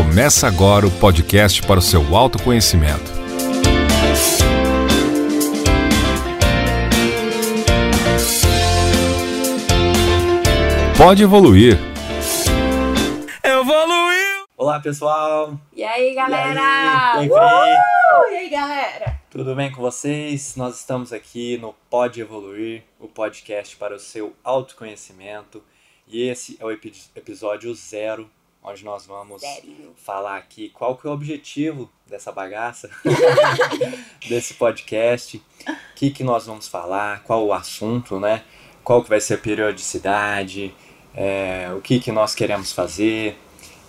Começa 0.00 0.48
agora 0.48 0.86
o 0.86 0.90
podcast 0.90 1.62
para 1.62 1.78
o 1.78 1.82
seu 1.82 2.16
autoconhecimento. 2.16 3.04
Pode 10.96 11.22
evoluir. 11.22 11.78
Evoluiu! 13.44 14.46
Olá, 14.56 14.80
pessoal! 14.80 15.60
E 15.76 15.84
aí, 15.84 16.14
galera? 16.14 16.54
E 16.54 17.18
aí, 17.18 17.28
e 17.28 17.32
aí, 17.34 17.76
uh! 17.78 18.32
e 18.32 18.36
aí, 18.36 18.48
galera? 18.48 19.20
Tudo 19.28 19.54
bem 19.54 19.70
com 19.70 19.82
vocês? 19.82 20.56
Nós 20.56 20.78
estamos 20.78 21.12
aqui 21.12 21.58
no 21.58 21.74
Pode 21.90 22.22
Evoluir, 22.22 22.84
o 22.98 23.06
podcast 23.06 23.76
para 23.76 23.94
o 23.94 24.00
seu 24.00 24.34
autoconhecimento. 24.42 25.62
E 26.08 26.22
esse 26.22 26.56
é 26.58 26.64
o 26.64 26.70
episódio 26.70 27.74
zero, 27.74 28.30
onde 28.62 28.84
nós 28.84 29.06
vamos 29.06 29.40
Sério? 29.40 29.94
falar 29.96 30.36
aqui 30.36 30.68
qual 30.70 30.96
que 30.96 31.06
é 31.06 31.10
o 31.10 31.12
objetivo 31.12 31.90
dessa 32.06 32.30
bagaça, 32.30 32.90
desse 34.28 34.54
podcast, 34.54 35.42
o 35.66 35.74
que, 35.94 36.10
que 36.10 36.22
nós 36.22 36.46
vamos 36.46 36.68
falar, 36.68 37.22
qual 37.22 37.46
o 37.46 37.52
assunto, 37.52 38.20
né? 38.20 38.42
Qual 38.84 39.02
que 39.02 39.08
vai 39.08 39.20
ser 39.20 39.34
a 39.34 39.38
periodicidade, 39.38 40.74
é, 41.14 41.70
o 41.76 41.80
que, 41.80 42.00
que 42.00 42.12
nós 42.12 42.34
queremos 42.34 42.72
fazer. 42.72 43.38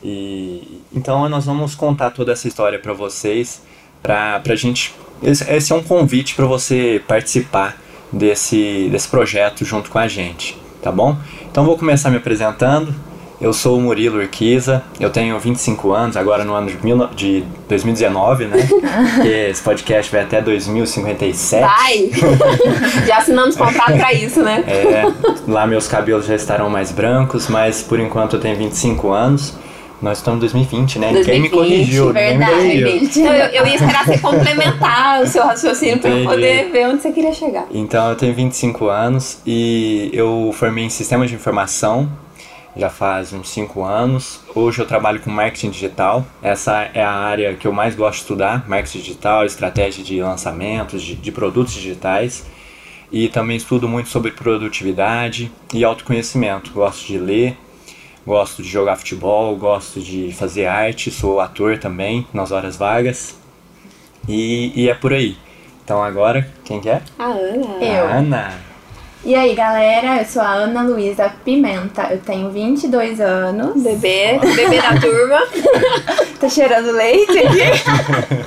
E 0.03 0.81
então 0.93 1.27
nós 1.29 1.45
vamos 1.45 1.75
contar 1.75 2.11
toda 2.11 2.31
essa 2.31 2.47
história 2.47 2.79
para 2.79 2.93
vocês, 2.93 3.61
para 4.01 4.41
a 4.47 4.55
gente. 4.55 4.93
Esse, 5.21 5.49
esse 5.51 5.71
é 5.71 5.75
um 5.75 5.83
convite 5.83 6.33
para 6.33 6.45
você 6.45 7.03
participar 7.07 7.79
desse, 8.11 8.89
desse 8.89 9.07
projeto 9.07 9.63
junto 9.63 9.89
com 9.89 9.99
a 9.99 10.07
gente, 10.07 10.57
tá 10.81 10.91
bom? 10.91 11.17
Então 11.43 11.65
vou 11.65 11.77
começar 11.77 12.09
me 12.09 12.17
apresentando. 12.17 13.10
Eu 13.41 13.53
sou 13.53 13.75
o 13.75 13.81
Murilo 13.81 14.19
Urquiza, 14.19 14.83
eu 14.99 15.09
tenho 15.09 15.37
25 15.39 15.91
anos, 15.93 16.15
agora 16.15 16.45
no 16.45 16.53
ano 16.53 16.67
de, 16.67 16.77
mil, 16.85 17.07
de 17.07 17.43
2019, 17.67 18.45
né? 18.45 18.67
Porque 19.15 19.27
esse 19.49 19.63
podcast 19.63 20.11
vai 20.11 20.21
até 20.21 20.39
2057. 20.39 21.65
Vai! 21.65 22.11
já 23.07 23.17
assinamos 23.17 23.55
contrato 23.55 23.97
pra 23.97 24.13
isso, 24.13 24.43
né? 24.43 24.63
É, 24.67 25.11
lá 25.47 25.65
meus 25.65 25.87
cabelos 25.87 26.27
já 26.27 26.35
estarão 26.35 26.69
mais 26.69 26.91
brancos, 26.91 27.47
mas 27.47 27.81
por 27.81 27.99
enquanto 27.99 28.35
eu 28.35 28.39
tenho 28.39 28.55
25 28.55 29.09
anos. 29.09 29.55
Nós 29.99 30.17
estamos 30.17 30.37
em 30.37 30.41
2020, 30.41 30.97
né? 30.97 31.11
2020, 31.13 31.25
Ninguém 31.27 31.41
me 31.41 31.49
corrigiu, 31.49 32.05
ninguém 32.07 32.23
me 32.31 32.37
verdade. 32.39 32.55
corrigiu. 32.55 32.87
Então, 33.03 33.33
eu, 33.35 33.45
eu 33.45 33.67
ia 33.67 33.75
esperar 33.75 34.05
você 34.05 34.17
complementar 34.17 35.21
o 35.21 35.27
seu 35.27 35.43
raciocínio 35.43 35.99
pra 35.99 36.09
eu 36.09 36.25
poder 36.25 36.71
ver 36.71 36.87
onde 36.87 37.03
você 37.03 37.11
queria 37.11 37.31
chegar. 37.31 37.67
Então 37.71 38.09
eu 38.09 38.15
tenho 38.15 38.33
25 38.33 38.87
anos 38.87 39.37
e 39.45 40.09
eu 40.11 40.51
formei 40.55 40.85
em 40.85 40.89
sistemas 40.89 41.29
de 41.29 41.35
informação 41.35 42.09
já 42.75 42.89
faz 42.89 43.33
uns 43.33 43.49
5 43.49 43.83
anos. 43.83 44.39
Hoje 44.55 44.81
eu 44.81 44.87
trabalho 44.87 45.19
com 45.19 45.29
marketing 45.29 45.71
digital. 45.71 46.25
Essa 46.41 46.89
é 46.93 47.03
a 47.03 47.11
área 47.11 47.53
que 47.55 47.67
eu 47.67 47.73
mais 47.73 47.95
gosto 47.95 48.17
de 48.17 48.21
estudar, 48.21 48.67
marketing 48.67 48.99
digital, 48.99 49.45
estratégia 49.45 50.03
de 50.03 50.21
lançamentos, 50.21 51.01
de, 51.01 51.15
de 51.15 51.31
produtos 51.31 51.73
digitais. 51.73 52.45
E 53.11 53.27
também 53.27 53.57
estudo 53.57 53.89
muito 53.89 54.09
sobre 54.09 54.31
produtividade 54.31 55.51
e 55.73 55.83
autoconhecimento. 55.83 56.71
Gosto 56.71 57.05
de 57.07 57.17
ler, 57.17 57.57
gosto 58.25 58.63
de 58.63 58.69
jogar 58.69 58.95
futebol, 58.95 59.55
gosto 59.57 59.99
de 59.99 60.31
fazer 60.31 60.65
arte, 60.65 61.11
sou 61.11 61.41
ator 61.41 61.77
também 61.77 62.25
nas 62.33 62.51
horas 62.51 62.77
vagas. 62.77 63.35
E, 64.29 64.71
e 64.75 64.89
é 64.89 64.93
por 64.93 65.11
aí. 65.11 65.35
Então 65.83 66.01
agora, 66.01 66.49
quem 66.63 66.79
que 66.79 66.89
é? 66.89 67.01
A 67.19 67.25
Ana. 67.25 67.85
Eu. 67.85 68.07
A 68.07 68.13
Ana. 68.13 68.70
E 69.23 69.35
aí, 69.35 69.53
galera, 69.53 70.17
eu 70.19 70.25
sou 70.25 70.41
a 70.41 70.51
Ana 70.51 70.81
Luísa 70.81 71.31
Pimenta, 71.45 72.07
eu 72.09 72.19
tenho 72.19 72.49
22 72.49 73.21
anos. 73.21 73.83
Bebê, 73.83 74.39
bebê 74.39 74.81
da 74.81 74.99
turma. 74.99 75.41
Tá 76.41 76.49
cheirando 76.49 76.91
leite 76.91 77.37
aqui? 77.37 77.61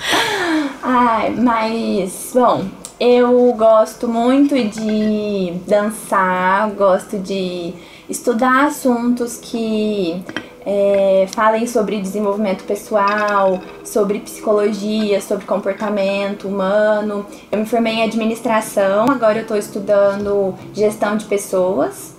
Ai, 0.83 1.31
mas, 1.31 2.33
bom, 2.35 2.65
eu 2.99 3.53
gosto 3.57 4.09
muito 4.09 4.57
de 4.57 5.53
dançar, 5.65 6.71
gosto 6.71 7.21
de 7.21 7.73
estudar 8.11 8.67
assuntos 8.67 9.39
que 9.41 10.21
é, 10.67 11.27
falem 11.33 11.67
sobre 11.67 12.01
desenvolvimento 12.01 12.65
pessoal, 12.65 13.61
sobre 13.85 14.21
psicologia, 14.21 15.21
sobre 15.21 15.45
comportamento 15.45 16.49
humano. 16.49 17.27
Eu 17.51 17.59
me 17.59 17.67
formei 17.67 17.95
em 17.95 18.03
administração, 18.03 19.11
agora 19.11 19.41
eu 19.41 19.47
tô 19.47 19.57
estudando 19.57 20.55
gestão 20.73 21.17
de 21.17 21.27
pessoas. 21.27 22.14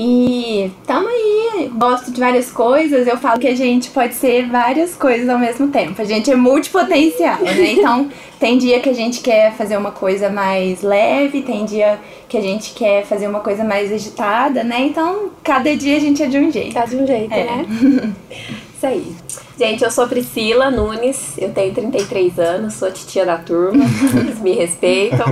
E 0.00 0.70
tamo 0.86 1.08
aí, 1.08 1.68
gosto 1.74 2.12
de 2.12 2.20
várias 2.20 2.52
coisas. 2.52 3.04
Eu 3.08 3.16
falo 3.16 3.40
que 3.40 3.48
a 3.48 3.56
gente 3.56 3.90
pode 3.90 4.14
ser 4.14 4.46
várias 4.46 4.94
coisas 4.94 5.28
ao 5.28 5.40
mesmo 5.40 5.66
tempo. 5.68 6.00
A 6.00 6.04
gente 6.04 6.30
é 6.30 6.36
multipotencial, 6.36 7.40
né? 7.40 7.52
Então, 7.78 8.08
tem 8.38 8.56
dia 8.58 8.78
que 8.78 8.88
a 8.88 8.92
gente 8.92 9.20
quer 9.20 9.52
fazer 9.56 9.76
uma 9.76 9.90
coisa 9.90 10.30
mais 10.30 10.82
leve, 10.82 11.42
tem 11.42 11.64
dia 11.64 11.98
que 12.28 12.38
a 12.38 12.40
gente 12.40 12.74
quer 12.74 13.04
fazer 13.06 13.26
uma 13.26 13.40
coisa 13.40 13.64
mais 13.64 13.92
agitada, 13.92 14.62
né? 14.62 14.82
Então, 14.82 15.30
cada 15.42 15.74
dia 15.76 15.96
a 15.96 16.00
gente 16.00 16.22
é 16.22 16.26
de 16.26 16.38
um 16.38 16.52
jeito. 16.52 16.74
Tá 16.74 16.84
de 16.86 16.94
um 16.94 17.04
jeito, 17.04 17.34
É. 17.34 17.44
né? 17.44 17.66
Isso 18.76 18.86
aí. 18.86 19.12
Gente, 19.58 19.82
eu 19.82 19.90
sou 19.90 20.06
Priscila 20.06 20.70
Nunes, 20.70 21.36
eu 21.36 21.52
tenho 21.52 21.74
33 21.74 22.38
anos, 22.38 22.74
sou 22.74 22.92
titia 22.92 23.26
da 23.26 23.36
turma, 23.36 23.84
eles 24.16 24.38
me 24.38 24.52
respeitam. 24.52 25.26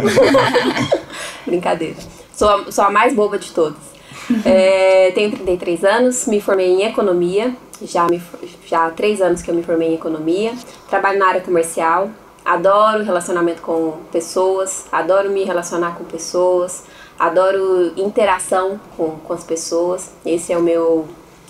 Brincadeira. 1.47 1.95
Sou 2.33 2.49
a, 2.49 2.73
sou 2.73 2.85
a 2.85 2.91
mais 2.91 3.15
boba 3.15 3.39
de 3.39 3.53
todas. 3.53 3.96
É, 4.45 5.13
tenho 5.13 5.31
33 5.31 5.85
anos, 5.85 6.27
me 6.27 6.41
formei 6.41 6.67
em 6.67 6.85
economia, 6.85 7.55
já, 7.83 8.07
me, 8.07 8.21
já 8.67 8.87
há 8.87 8.91
3 8.91 9.21
anos 9.21 9.43
que 9.43 9.51
eu 9.51 9.55
me 9.55 9.63
formei 9.63 9.91
em 9.91 9.95
economia, 9.95 10.53
trabalho 10.89 11.19
na 11.19 11.29
área 11.29 11.41
comercial, 11.41 12.11
adoro 12.45 13.05
relacionamento 13.05 13.63
com 13.63 13.95
pessoas, 14.11 14.87
adoro 14.91 15.31
me 15.31 15.45
relacionar 15.45 15.97
com 15.97 16.05
pessoas, 16.05 16.85
adoro 17.19 17.93
interação 17.97 18.81
com, 18.97 19.17
com 19.19 19.33
as 19.33 19.45
pessoas, 19.45 20.11
esse 20.25 20.53
é 20.53 20.59
o 20.59 20.63
meu, 20.63 21.07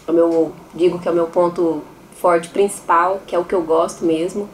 o 0.06 0.12
meu, 0.12 0.52
digo 0.74 0.98
que 0.98 1.08
é 1.08 1.10
o 1.10 1.14
meu 1.14 1.26
ponto 1.26 1.82
forte 2.20 2.48
principal, 2.48 3.20
que 3.26 3.34
é 3.34 3.38
o 3.38 3.44
que 3.44 3.54
eu 3.54 3.62
gosto 3.62 4.04
mesmo. 4.04 4.48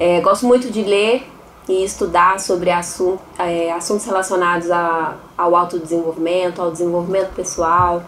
É, 0.00 0.20
gosto 0.20 0.46
muito 0.46 0.70
de 0.70 0.82
ler 0.82 1.24
e 1.68 1.84
estudar 1.84 2.40
sobre 2.40 2.70
assun- 2.70 3.18
é, 3.38 3.72
assuntos 3.72 4.04
relacionados 4.04 4.70
a, 4.70 5.16
ao 5.36 5.54
autodesenvolvimento, 5.54 6.60
ao 6.60 6.70
desenvolvimento 6.70 7.32
pessoal. 7.34 8.02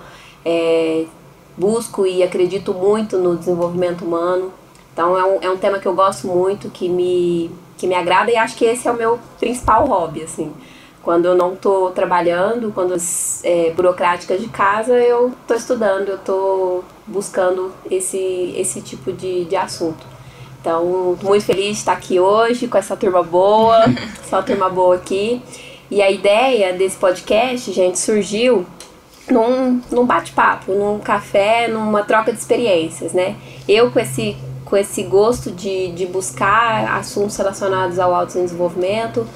É, 0.45 1.07
busco 1.57 2.07
e 2.07 2.23
acredito 2.23 2.75
muito 2.75 3.17
no 3.19 3.37
desenvolvimento 3.37 4.05
humano. 4.05 4.53
Então 4.93 5.17
é 5.17 5.25
um, 5.25 5.39
é 5.43 5.51
um 5.51 5.57
tema 5.57 5.79
que 5.79 5.87
eu 5.87 5.95
gosto 5.95 6.27
muito, 6.27 6.69
que 6.71 6.89
me, 6.89 7.51
que 7.77 7.87
me 7.87 7.95
agrada 7.95 8.31
e 8.31 8.37
acho 8.37 8.57
que 8.57 8.65
esse 8.65 8.87
é 8.87 8.91
o 8.91 8.97
meu 8.97 9.19
principal 9.39 9.87
hobby, 9.87 10.23
assim. 10.23 10.53
Quando 11.03 11.27
eu 11.27 11.35
não 11.35 11.53
estou 11.53 11.91
trabalhando, 11.91 12.73
quando 12.73 12.97
é, 13.43 13.71
burocráticas 13.73 14.41
de 14.41 14.49
casa, 14.49 14.95
eu 14.95 15.33
estou 15.43 15.57
estudando, 15.57 16.09
eu 16.09 16.17
estou 16.17 16.85
buscando 17.07 17.73
esse, 17.91 18.55
esse 18.57 18.81
tipo 18.81 19.13
de, 19.13 19.45
de 19.45 19.55
assunto. 19.55 20.14
Então, 20.65 21.19
muito 21.23 21.45
feliz 21.45 21.67
de 21.67 21.73
estar 21.73 21.93
aqui 21.93 22.19
hoje 22.19 22.67
com 22.67 22.79
essa 22.79 22.97
turma 22.97 23.23
boa, 23.23 23.85
só 24.31 24.41
turma 24.41 24.71
boa 24.71 24.95
aqui. 24.95 25.43
E 25.91 26.01
a 26.01 26.11
ideia 26.11 26.73
desse 26.73 26.97
podcast, 26.97 27.71
gente, 27.71 27.99
surgiu 27.99 28.65
num, 29.31 29.83
num 29.91 30.07
bate-papo, 30.07 30.73
num 30.73 30.99
café, 31.01 31.69
numa 31.69 32.03
troca 32.03 32.33
de 32.33 32.39
experiências, 32.39 33.13
né? 33.13 33.37
Eu 33.69 33.91
com 33.91 34.01
esse, 34.01 34.39
com 34.65 34.75
esse 34.75 35.03
gosto 35.03 35.51
de, 35.51 35.93
de 35.93 36.07
buscar 36.07 36.97
assuntos 36.97 37.37
relacionados 37.37 37.99
ao 37.99 38.15
autodesenvolvimento, 38.15 39.29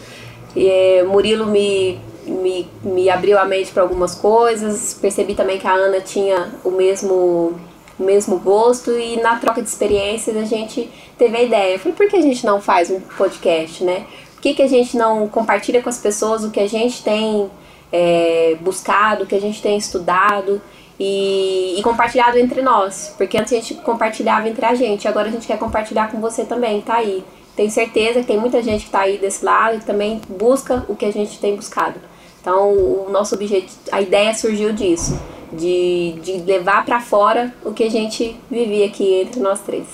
e, 0.56 1.03
Murilo 1.03 1.45
me, 1.45 2.00
me, 2.27 2.66
me 2.83 3.10
abriu 3.10 3.39
a 3.39 3.45
mente 3.45 3.71
para 3.71 3.83
algumas 3.83 4.15
coisas, 4.15 4.97
percebi 4.99 5.34
também 5.34 5.59
que 5.59 5.66
a 5.66 5.75
Ana 5.75 6.00
tinha 6.00 6.55
o 6.65 6.71
mesmo, 6.71 7.60
o 7.98 8.04
mesmo 8.04 8.39
gosto 8.39 8.92
e 8.92 9.21
na 9.21 9.36
troca 9.36 9.60
de 9.60 9.68
experiências 9.68 10.36
a 10.36 10.45
gente 10.45 10.89
teve 11.16 11.36
a 11.36 11.42
ideia. 11.42 11.74
Eu 11.74 11.78
falei, 11.78 11.97
por 11.97 12.09
que 12.09 12.16
a 12.16 12.22
gente 12.22 12.47
não 12.47 12.60
faz 12.60 12.91
um 12.91 13.00
podcast, 13.00 13.83
né? 13.83 14.06
Por 14.34 14.42
que, 14.42 14.54
que 14.54 14.62
a 14.62 14.68
gente 14.68 14.97
não 14.97 15.28
compartilha 15.28 15.83
com 15.83 15.89
as 15.89 15.98
pessoas 15.98 16.45
o 16.45 16.50
que 16.50 16.60
a 16.60 16.68
gente 16.68 17.03
tem 17.03 17.50
é, 17.92 18.56
buscado, 18.60 19.24
o 19.24 19.27
que 19.27 19.34
a 19.34 19.41
gente 19.41 19.60
tem 19.60 19.77
estudado 19.77 20.62
e, 20.98 21.74
e 21.77 21.83
compartilhado 21.83 22.39
entre 22.39 22.62
nós? 22.62 23.15
Porque 23.18 23.36
antes 23.36 23.53
a 23.53 23.56
gente 23.56 23.74
compartilhava 23.74 24.48
entre 24.48 24.65
a 24.65 24.74
gente, 24.74 25.09
agora 25.09 25.28
a 25.28 25.33
gente 25.33 25.47
quer 25.47 25.59
compartilhar 25.59 26.10
com 26.10 26.21
você 26.21 26.44
também, 26.44 26.80
tá 26.80 26.94
aí. 26.94 27.24
Tenho 27.56 27.71
certeza 27.72 28.21
que 28.21 28.27
tem 28.27 28.39
muita 28.39 28.62
gente 28.62 28.84
que 28.84 28.91
tá 28.91 29.01
aí 29.01 29.18
desse 29.18 29.44
lado 29.44 29.78
e 29.78 29.80
também 29.80 30.21
busca 30.28 30.84
o 30.89 30.94
que 30.94 31.04
a 31.04 31.12
gente 31.12 31.41
tem 31.41 31.56
buscado. 31.56 31.98
Então, 32.41 32.71
o 32.71 33.09
nosso 33.10 33.34
objetivo, 33.34 33.77
a 33.91 34.01
ideia 34.01 34.33
surgiu 34.33 34.72
disso, 34.72 35.18
de, 35.53 36.18
de 36.22 36.33
levar 36.39 36.84
para 36.84 37.00
fora 37.00 37.54
o 37.65 37.72
que 37.72 37.84
a 37.84 37.91
gente 37.91 38.36
vivia 38.50 38.86
aqui 38.86 39.22
entre 39.22 39.41
nós 39.41 39.60
três. 39.60 39.86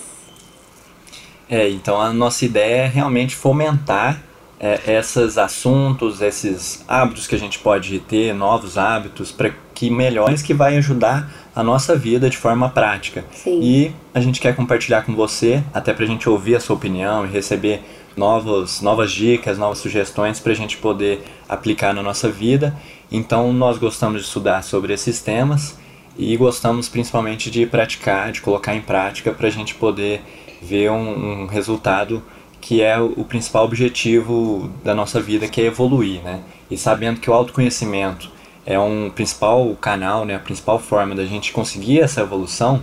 É, 1.48 1.68
então 1.68 2.00
a 2.00 2.12
nossa 2.12 2.44
ideia 2.44 2.84
é 2.84 2.86
realmente 2.86 3.36
fomentar 3.36 4.22
é, 4.58 4.96
esses 4.98 5.36
assuntos, 5.36 6.20
esses 6.20 6.84
hábitos 6.86 7.26
que 7.26 7.34
a 7.34 7.38
gente 7.38 7.58
pode 7.58 7.98
ter, 8.00 8.34
novos 8.34 8.78
hábitos, 8.78 9.32
para 9.32 9.52
que 9.74 9.90
melhores 9.90 10.42
que 10.42 10.54
vai 10.54 10.76
ajudar 10.76 11.30
a 11.54 11.62
nossa 11.62 11.96
vida 11.96 12.30
de 12.30 12.36
forma 12.36 12.68
prática. 12.68 13.24
Sim. 13.32 13.60
E 13.60 13.92
a 14.12 14.20
gente 14.20 14.40
quer 14.40 14.54
compartilhar 14.54 15.02
com 15.02 15.14
você, 15.14 15.62
até 15.72 15.92
para 15.92 16.04
a 16.04 16.08
gente 16.08 16.28
ouvir 16.28 16.56
a 16.56 16.60
sua 16.60 16.76
opinião 16.76 17.26
e 17.26 17.28
receber 17.28 17.82
novos, 18.16 18.80
novas 18.80 19.10
dicas, 19.12 19.58
novas 19.58 19.78
sugestões 19.78 20.38
para 20.38 20.52
a 20.52 20.56
gente 20.56 20.76
poder 20.76 21.24
aplicar 21.48 21.92
na 21.92 22.02
nossa 22.02 22.28
vida. 22.28 22.74
Então, 23.10 23.52
nós 23.52 23.76
gostamos 23.78 24.22
de 24.22 24.26
estudar 24.26 24.62
sobre 24.62 24.92
esses 24.92 25.20
temas 25.20 25.78
e 26.16 26.36
gostamos 26.36 26.88
principalmente 26.88 27.50
de 27.50 27.66
praticar, 27.66 28.30
de 28.30 28.40
colocar 28.40 28.74
em 28.74 28.80
prática 28.80 29.32
para 29.32 29.48
a 29.48 29.50
gente 29.50 29.74
poder 29.74 30.22
ver 30.62 30.90
um, 30.90 31.42
um 31.42 31.46
resultado 31.46 32.22
que 32.64 32.81
é 32.81 32.99
o, 32.99 33.22
principal 33.25 33.62
objetivo 33.66 34.70
da 34.82 34.94
nossa 34.94 35.20
vida, 35.20 35.46
que 35.46 35.61
é 35.61 35.66
evoluir, 35.66 36.22
né? 36.22 36.40
E 36.70 36.78
sabendo 36.78 37.20
que 37.20 37.28
o 37.28 37.34
autoconhecimento 37.34 38.31
é 38.64 38.78
um 38.78 39.11
principal 39.11 39.76
canal, 39.78 40.25
né, 40.25 40.34
a 40.34 40.38
principal 40.38 40.78
forma 40.78 41.14
da 41.14 41.26
gente 41.26 41.52
conseguir 41.52 42.00
essa 42.00 42.22
evolução, 42.22 42.82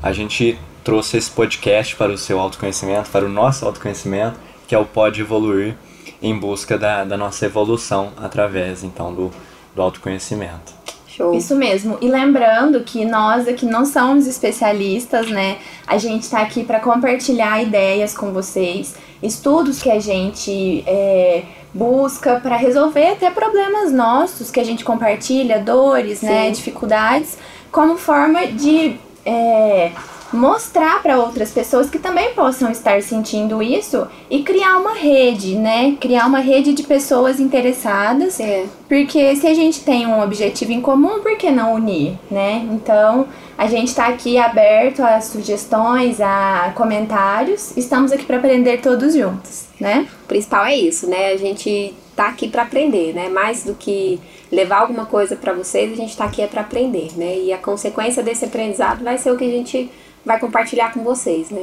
a 0.00 0.12
gente 0.12 0.56
trouxe 0.84 1.16
esse 1.16 1.28
podcast 1.28 1.96
para 1.96 2.12
o 2.12 2.16
seu 2.16 2.38
autoconhecimento, 2.38 3.10
para 3.10 3.26
o 3.26 3.28
nosso 3.28 3.66
autoconhecimento, 3.66 4.38
que 4.68 4.76
é 4.76 4.78
o 4.78 4.84
Pode 4.84 5.20
Evoluir, 5.20 5.74
em 6.22 6.38
busca 6.38 6.78
da, 6.78 7.02
da 7.02 7.16
nossa 7.16 7.46
evolução 7.46 8.12
através, 8.18 8.84
então, 8.84 9.12
do, 9.12 9.32
do 9.74 9.82
autoconhecimento. 9.82 10.75
Show. 11.16 11.34
Isso 11.34 11.56
mesmo. 11.56 11.96
E 12.02 12.08
lembrando 12.08 12.80
que 12.80 13.04
nós 13.06 13.48
aqui 13.48 13.64
não 13.64 13.86
somos 13.86 14.26
especialistas, 14.26 15.30
né? 15.30 15.56
A 15.86 15.96
gente 15.96 16.24
está 16.24 16.42
aqui 16.42 16.62
para 16.62 16.78
compartilhar 16.78 17.62
ideias 17.62 18.14
com 18.14 18.32
vocês, 18.32 18.94
estudos 19.22 19.82
que 19.82 19.90
a 19.90 19.98
gente 19.98 20.84
é, 20.86 21.42
busca 21.72 22.38
para 22.40 22.56
resolver 22.56 23.12
até 23.12 23.30
problemas 23.30 23.90
nossos 23.92 24.50
que 24.50 24.60
a 24.60 24.64
gente 24.64 24.84
compartilha, 24.84 25.58
dores, 25.58 26.20
né? 26.20 26.46
Sim. 26.46 26.52
Dificuldades, 26.52 27.38
como 27.72 27.96
forma 27.96 28.46
de 28.48 28.96
é, 29.24 29.92
mostrar 30.36 31.02
para 31.02 31.18
outras 31.18 31.50
pessoas 31.50 31.90
que 31.90 31.98
também 31.98 32.34
possam 32.34 32.70
estar 32.70 33.02
sentindo 33.02 33.62
isso 33.62 34.06
e 34.30 34.42
criar 34.42 34.76
uma 34.76 34.94
rede, 34.94 35.56
né? 35.56 35.96
Criar 36.00 36.26
uma 36.26 36.38
rede 36.38 36.72
de 36.72 36.82
pessoas 36.82 37.40
interessadas 37.40 38.38
É. 38.38 38.66
porque 38.88 39.34
se 39.36 39.46
a 39.46 39.54
gente 39.54 39.80
tem 39.80 40.06
um 40.06 40.22
objetivo 40.22 40.72
em 40.72 40.80
comum, 40.80 41.20
por 41.20 41.36
que 41.36 41.50
não 41.50 41.74
unir, 41.74 42.18
né? 42.30 42.66
Então, 42.70 43.26
a 43.58 43.66
gente 43.66 43.88
está 43.88 44.06
aqui 44.08 44.38
aberto 44.38 45.00
a 45.00 45.20
sugestões, 45.20 46.20
a 46.20 46.72
comentários. 46.74 47.76
Estamos 47.76 48.12
aqui 48.12 48.24
para 48.24 48.36
aprender 48.36 48.80
todos 48.80 49.14
juntos, 49.14 49.66
né? 49.80 50.06
O 50.24 50.28
principal 50.28 50.66
é 50.66 50.76
isso, 50.76 51.08
né? 51.08 51.32
A 51.32 51.36
gente 51.36 51.94
tá 52.14 52.28
aqui 52.28 52.48
para 52.48 52.62
aprender, 52.62 53.14
né? 53.14 53.28
Mais 53.28 53.64
do 53.64 53.74
que 53.74 54.20
levar 54.52 54.80
alguma 54.80 55.06
coisa 55.06 55.36
para 55.36 55.52
vocês, 55.52 55.92
a 55.92 55.96
gente 55.96 56.16
tá 56.16 56.24
aqui 56.24 56.40
é 56.42 56.46
para 56.46 56.60
aprender, 56.60 57.10
né? 57.16 57.38
E 57.38 57.52
a 57.52 57.58
consequência 57.58 58.22
desse 58.22 58.44
aprendizado 58.44 59.02
vai 59.02 59.18
ser 59.18 59.30
o 59.30 59.36
que 59.36 59.44
a 59.44 59.50
gente 59.50 59.90
vai 60.26 60.40
compartilhar 60.40 60.92
com 60.92 61.04
vocês, 61.04 61.50
né? 61.50 61.62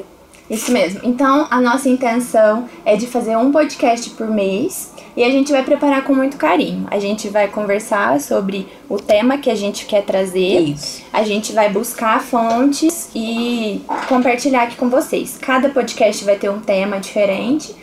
Isso 0.50 0.72
mesmo. 0.72 1.02
Então, 1.04 1.48
a 1.50 1.62
nossa 1.62 1.88
intenção 1.88 2.68
é 2.86 2.96
de 2.96 3.08
fazer 3.08 3.38
um 3.38 3.52
podcast 3.52 4.10
por 4.12 4.28
mês 4.28 4.92
e 5.16 5.24
a 5.24 5.30
gente 5.30 5.52
vai 5.52 5.64
preparar 5.64 6.04
com 6.04 6.14
muito 6.14 6.38
carinho. 6.38 6.86
A 6.90 7.00
gente 7.00 7.30
vai 7.30 7.48
conversar 7.48 8.20
sobre 8.20 8.68
o 8.90 8.98
tema 8.98 9.38
que 9.38 9.50
a 9.50 9.56
gente 9.56 9.86
quer 9.86 10.04
trazer. 10.04 10.60
Isso. 10.60 11.04
A 11.14 11.24
gente 11.24 11.54
vai 11.54 11.70
buscar 11.72 12.22
fontes 12.22 13.10
e 13.16 13.82
compartilhar 14.08 14.64
aqui 14.64 14.76
com 14.76 14.90
vocês. 14.90 15.38
Cada 15.40 15.70
podcast 15.70 16.24
vai 16.26 16.36
ter 16.36 16.50
um 16.50 16.60
tema 16.60 17.00
diferente 17.00 17.76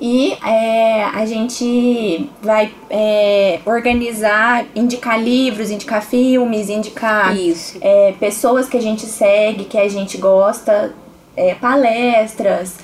e 0.00 0.32
é, 0.42 1.04
a 1.04 1.26
gente 1.26 2.30
vai 2.40 2.72
é, 2.88 3.60
organizar, 3.66 4.64
indicar 4.74 5.22
livros, 5.22 5.70
indicar 5.70 6.02
filmes, 6.02 6.70
indicar 6.70 7.36
é, 7.82 8.14
pessoas 8.18 8.66
que 8.66 8.78
a 8.78 8.80
gente 8.80 9.04
segue, 9.04 9.66
que 9.66 9.76
a 9.76 9.88
gente 9.88 10.16
gosta, 10.16 10.94
é, 11.36 11.54
palestras, 11.54 12.78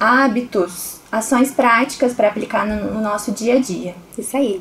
hábitos, 0.00 1.00
ações 1.10 1.52
práticas 1.52 2.12
para 2.12 2.28
aplicar 2.28 2.66
no, 2.66 2.94
no 2.94 3.00
nosso 3.00 3.30
dia 3.30 3.54
a 3.54 3.60
dia. 3.60 3.94
Isso 4.18 4.36
aí. 4.36 4.60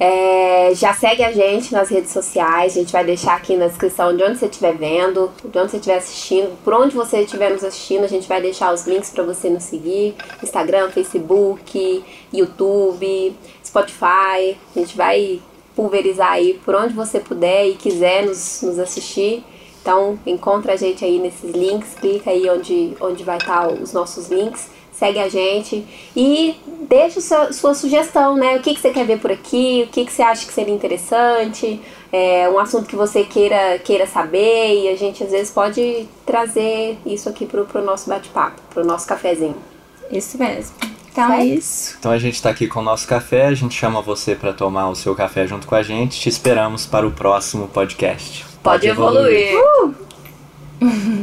É, 0.00 0.72
já 0.74 0.92
segue 0.92 1.22
a 1.22 1.30
gente 1.30 1.72
nas 1.72 1.88
redes 1.88 2.10
sociais, 2.10 2.72
a 2.72 2.80
gente 2.80 2.92
vai 2.92 3.04
deixar 3.04 3.36
aqui 3.36 3.56
na 3.56 3.68
descrição 3.68 4.16
de 4.16 4.22
onde 4.22 4.38
você 4.38 4.46
estiver 4.46 4.74
vendo, 4.74 5.30
de 5.44 5.58
onde 5.58 5.70
você 5.70 5.76
estiver 5.76 5.98
assistindo, 5.98 6.58
por 6.64 6.74
onde 6.74 6.94
você 6.94 7.20
estiver 7.20 7.50
nos 7.50 7.62
assistindo, 7.62 8.04
a 8.04 8.08
gente 8.08 8.26
vai 8.26 8.40
deixar 8.40 8.72
os 8.72 8.86
links 8.86 9.10
para 9.10 9.22
você 9.22 9.48
nos 9.48 9.62
seguir, 9.62 10.14
Instagram, 10.42 10.90
Facebook, 10.90 12.04
YouTube, 12.32 13.36
Spotify, 13.64 14.56
a 14.74 14.78
gente 14.78 14.96
vai 14.96 15.40
pulverizar 15.76 16.32
aí 16.32 16.60
por 16.64 16.74
onde 16.74 16.94
você 16.94 17.20
puder 17.20 17.68
e 17.68 17.74
quiser 17.74 18.26
nos, 18.26 18.60
nos 18.62 18.78
assistir. 18.78 19.44
Então 19.80 20.18
encontra 20.24 20.74
a 20.74 20.76
gente 20.76 21.04
aí 21.04 21.18
nesses 21.18 21.50
links, 21.50 21.94
clica 21.94 22.30
aí 22.30 22.48
onde, 22.48 22.96
onde 23.00 23.24
vai 23.24 23.36
estar 23.36 23.72
os 23.72 23.92
nossos 23.92 24.28
links 24.28 24.70
segue 25.02 25.18
a 25.18 25.28
gente 25.28 25.84
e 26.16 26.54
deixa 26.88 27.20
sua, 27.20 27.52
sua 27.52 27.74
sugestão, 27.74 28.36
né? 28.36 28.56
O 28.56 28.60
que, 28.60 28.72
que 28.72 28.80
você 28.80 28.90
quer 28.90 29.04
ver 29.04 29.18
por 29.18 29.32
aqui, 29.32 29.84
o 29.84 29.90
que, 29.90 30.04
que 30.04 30.12
você 30.12 30.22
acha 30.22 30.46
que 30.46 30.52
seria 30.52 30.72
interessante, 30.72 31.80
é, 32.12 32.48
um 32.48 32.56
assunto 32.56 32.86
que 32.86 32.94
você 32.94 33.24
queira, 33.24 33.80
queira 33.80 34.06
saber 34.06 34.84
e 34.84 34.88
a 34.88 34.96
gente 34.96 35.24
às 35.24 35.32
vezes 35.32 35.50
pode 35.50 36.08
trazer 36.24 36.96
isso 37.04 37.28
aqui 37.28 37.46
pro, 37.46 37.64
pro 37.64 37.82
nosso 37.82 38.08
bate-papo, 38.08 38.62
pro 38.70 38.86
nosso 38.86 39.08
cafezinho. 39.08 39.56
Isso 40.08 40.38
mesmo. 40.38 40.76
Então 41.10 41.32
é 41.32 41.38
Certo. 41.38 41.58
isso. 41.58 41.96
Então 41.98 42.12
a 42.12 42.18
gente 42.18 42.34
está 42.34 42.50
aqui 42.50 42.68
com 42.68 42.78
o 42.78 42.82
nosso 42.82 43.08
café, 43.08 43.46
a 43.46 43.54
gente 43.54 43.74
chama 43.74 44.00
você 44.00 44.36
para 44.36 44.52
tomar 44.52 44.88
o 44.88 44.94
seu 44.94 45.16
café 45.16 45.48
junto 45.48 45.66
com 45.66 45.74
a 45.74 45.82
gente. 45.82 46.20
Te 46.20 46.28
esperamos 46.28 46.86
para 46.86 47.04
o 47.04 47.10
próximo 47.10 47.66
podcast. 47.66 48.46
Pode 48.62 48.86
evoluir. 48.86 49.52
Uh! 49.58 49.94